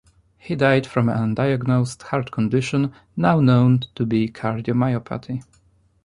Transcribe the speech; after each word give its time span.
He 0.39 0.55
died 0.55 0.87
from 0.87 1.09
an 1.09 1.35
undiagnosed 1.35 2.01
heart 2.07 2.31
condition, 2.31 2.91
now 3.15 3.39
known 3.39 3.81
to 3.93 4.03
be 4.03 4.27
cardiomyopathy. 4.29 5.43